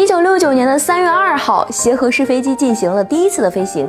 [0.00, 3.86] 一九六九年的三月二号，协和式飞机进行了第一次的飞行。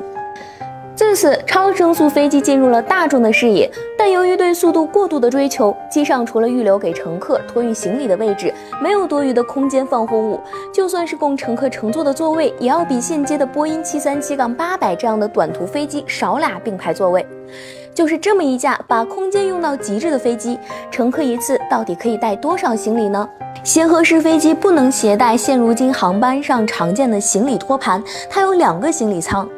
[1.01, 3.67] 自此，超声速飞机进入了大众的视野。
[3.97, 10.39] 但由于对速度过度的追求，机上除了预留给乘客托运行李的位置，没有多余的空间放货物。
[10.71, 17.25] 就算是供乘客乘坐的座位，也要比现阶的波音七三七杠八百这样的短途飞机少俩并排座位。
[17.95, 20.59] 就是这么一架把空间用到极致的飞机，
[20.91, 23.27] 乘客一次到底可以带多少行李呢？
[23.63, 29.49] 协和式飞机不能携带现如今航班上常见的行李托盘，它有两个行李舱。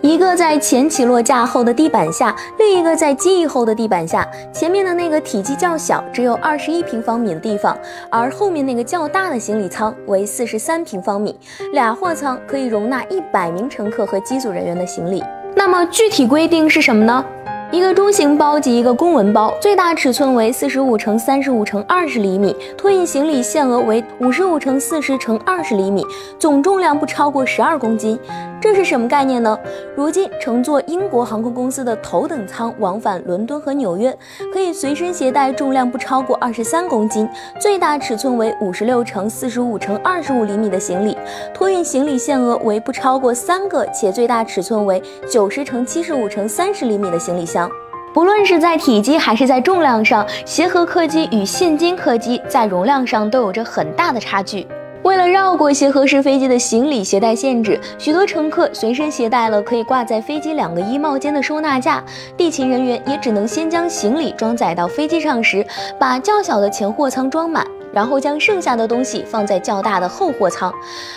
[0.00, 4.26] 一个在前起落架后的地板下，另一个在机翼后的地板下。
[4.52, 7.76] 前面的那个体积较小，只有二十一平方米的地方，
[8.08, 11.36] 而后面那个较大的行李舱为四十三平方米，
[11.72, 15.22] 俩货舱可以容纳一百名乘客和机组人员的行李。
[15.56, 17.24] 那么具体规定是什么呢？
[17.70, 26.02] 一个中型包及一个公文包，最大尺寸为四十五乘三十五乘二十厘米，托运行李限额为五十五乘四十乘二十厘米，
[26.38, 28.18] 总重量不超过十二公斤。
[28.60, 29.56] 这是什么概念呢？
[29.94, 34.16] 如今乘坐英国航空公司的头等舱往返伦敦和纽约，
[34.52, 37.28] 可以随身携带重量不超过二十三公斤，
[37.60, 41.16] 最大尺寸为五十六乘四十五乘二十五厘米的行李，
[41.54, 47.70] 托运行李限额为不超过三个，且最大尺寸为九十乘七十五乘三十厘米的行李箱。
[48.12, 54.66] 不论是在体积还是在重量上，协和客机与现今客机在容量上都有着很大的差距。
[55.08, 62.04] 为了绕过协和式飞机的行李携带限制，许多乘客随身携带了可以挂在飞机两个衣帽间的收纳架，
[62.36, 65.66] 地勤人员也只能先将行李装载到飞机上时，
[65.98, 67.66] 把较小的前货舱装满。
[67.98, 70.72] 然后将剩下的东西放在较大的后货舱，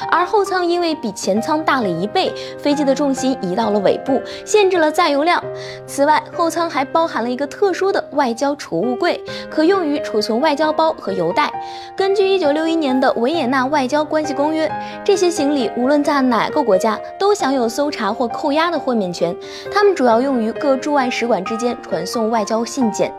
[0.10, 5.40] 而后舱因为比前舱大了一倍，飞机的重心移到了尾部，限制了载油量。
[5.86, 11.54] 此外，后舱还包含了一个特殊的外交储物柜，可用于储存外交包和邮袋。
[11.96, 14.68] 根据1961年的维也纳外交关系公约，
[15.06, 19.36] 这些行李无论在哪个国家都享有搜查或扣押的豁免权。
[19.72, 23.13] 它们主要用于各驻外使馆之间传送外交信件。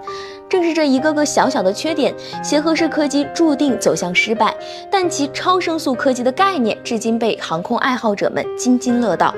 [0.52, 2.14] 正是这一个个小小的缺点，
[2.44, 4.54] 协和式客机注定走向失败。
[4.90, 9.34] 但其超声速客机的概念，至今被航空爱好者们津津乐道。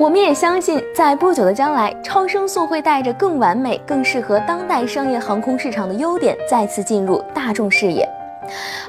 [0.00, 8.04] 我们也相信，在不久的将来，超声速会带着更完美、更适合当代商业航空市场的优点，再次进入大众视野。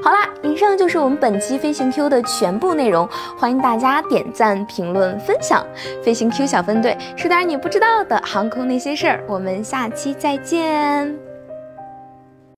[0.02, 5.63] 好啦，以上就是我们本期飞行 Q 的全部内容，欢迎大家点赞、评论、分享。
[6.03, 11.28] 飞行 Q 小分队说点你不知道的航空那些事儿，我们下期再见。